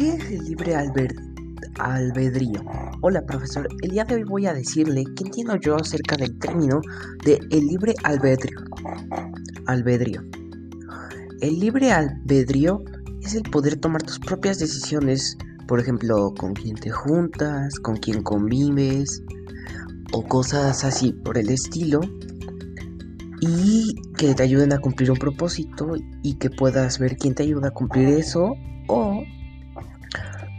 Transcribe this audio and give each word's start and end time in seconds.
¿Qué 0.00 0.14
es 0.14 0.30
el 0.30 0.44
libre 0.46 0.74
albedrío? 1.78 2.64
Hola 3.02 3.20
profesor, 3.26 3.68
el 3.82 3.90
día 3.90 4.04
de 4.04 4.14
hoy 4.14 4.22
voy 4.22 4.46
a 4.46 4.54
decirle 4.54 5.04
qué 5.14 5.24
entiendo 5.24 5.56
yo 5.56 5.76
acerca 5.76 6.16
del 6.16 6.38
término 6.38 6.80
de 7.22 7.38
el 7.50 7.66
libre 7.66 7.94
albedrío. 8.02 8.60
Albedrío. 9.66 10.22
El 11.42 11.60
libre 11.60 11.92
albedrío 11.92 12.82
es 13.20 13.34
el 13.34 13.42
poder 13.42 13.76
tomar 13.76 14.02
tus 14.02 14.18
propias 14.18 14.58
decisiones, 14.58 15.36
por 15.68 15.80
ejemplo, 15.80 16.32
con 16.32 16.54
quién 16.54 16.76
te 16.76 16.88
juntas, 16.88 17.78
con 17.78 17.98
quién 17.98 18.22
convives 18.22 19.22
o 20.14 20.24
cosas 20.24 20.82
así 20.82 21.12
por 21.12 21.36
el 21.36 21.50
estilo 21.50 22.00
y 23.42 23.94
que 24.16 24.34
te 24.34 24.44
ayuden 24.44 24.72
a 24.72 24.78
cumplir 24.78 25.10
un 25.10 25.18
propósito 25.18 25.92
y 26.22 26.38
que 26.38 26.48
puedas 26.48 26.98
ver 26.98 27.18
quién 27.18 27.34
te 27.34 27.42
ayuda 27.42 27.68
a 27.68 27.72
cumplir 27.72 28.08
eso 28.08 28.54
o 28.88 29.22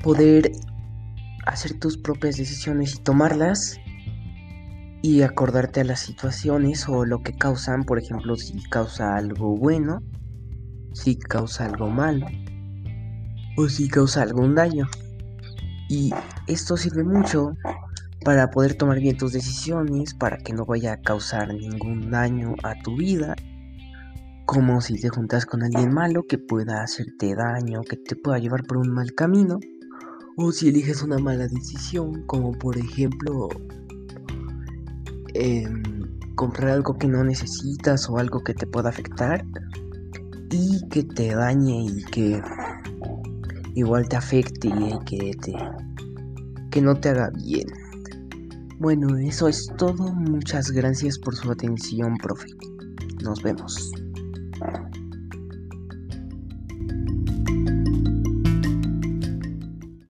poder 0.01 0.51
hacer 1.45 1.79
tus 1.79 1.97
propias 1.97 2.37
decisiones 2.37 2.95
y 2.95 3.03
tomarlas 3.03 3.79
y 5.01 5.23
acordarte 5.23 5.81
a 5.81 5.83
las 5.83 5.99
situaciones 5.99 6.87
o 6.87 7.05
lo 7.05 7.23
que 7.23 7.33
causan, 7.33 7.83
por 7.83 7.97
ejemplo, 7.97 8.35
si 8.35 8.61
causa 8.69 9.15
algo 9.15 9.55
bueno, 9.57 10.03
si 10.93 11.17
causa 11.17 11.65
algo 11.65 11.89
malo 11.89 12.27
o 13.57 13.67
si 13.67 13.89
causa 13.89 14.21
algún 14.21 14.55
daño. 14.55 14.87
Y 15.89 16.13
esto 16.47 16.77
sirve 16.77 17.03
mucho 17.03 17.53
para 18.23 18.51
poder 18.51 18.75
tomar 18.75 18.99
bien 18.99 19.17
tus 19.17 19.33
decisiones, 19.33 20.13
para 20.13 20.37
que 20.37 20.53
no 20.53 20.65
vaya 20.65 20.93
a 20.93 21.01
causar 21.01 21.53
ningún 21.53 22.11
daño 22.11 22.55
a 22.63 22.75
tu 22.81 22.95
vida, 22.95 23.35
como 24.45 24.81
si 24.81 24.99
te 24.99 25.09
juntas 25.09 25.45
con 25.45 25.63
alguien 25.63 25.91
malo 25.93 26.23
que 26.27 26.37
pueda 26.37 26.83
hacerte 26.83 27.35
daño, 27.35 27.81
que 27.81 27.97
te 27.97 28.15
pueda 28.15 28.37
llevar 28.37 28.63
por 28.63 28.77
un 28.77 28.91
mal 28.91 29.13
camino, 29.15 29.59
o 30.37 30.51
si 30.51 30.69
eliges 30.69 31.01
una 31.01 31.17
mala 31.17 31.47
decisión, 31.47 32.23
como 32.27 32.51
por 32.51 32.77
ejemplo 32.77 33.49
em, 35.33 35.83
comprar 36.35 36.69
algo 36.69 36.97
que 36.97 37.07
no 37.07 37.23
necesitas 37.23 38.09
o 38.09 38.17
algo 38.17 38.43
que 38.43 38.53
te 38.53 38.65
pueda 38.65 38.89
afectar 38.89 39.45
y 40.49 40.87
que 40.89 41.03
te 41.03 41.33
dañe 41.33 41.85
y 41.85 42.03
que 42.05 42.41
igual 43.75 44.07
te 44.09 44.15
afecte 44.15 44.67
y 44.67 44.99
que 45.05 45.31
te 45.41 45.53
que 46.71 46.81
no 46.81 46.95
te 46.95 47.09
haga 47.09 47.29
bien. 47.31 47.67
Bueno, 48.79 49.15
eso 49.17 49.47
es 49.47 49.67
todo. 49.77 50.13
Muchas 50.13 50.71
gracias 50.71 51.19
por 51.19 51.35
su 51.35 51.51
atención, 51.51 52.17
profe. 52.17 52.47
Nos 53.21 53.43
vemos. 53.43 53.91